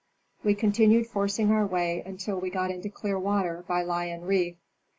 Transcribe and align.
We 0.43 0.55
continued 0.55 1.05
forcing 1.05 1.51
our 1.51 1.63
way 1.67 2.01
until 2.03 2.39
we 2.39 2.49
got 2.49 2.71
into 2.71 2.89
clear 2.89 3.19
water 3.19 3.63
by 3.67 3.83
Lion 3.83 4.21
reef. 4.25 4.55